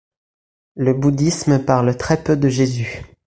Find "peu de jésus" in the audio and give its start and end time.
2.23-3.03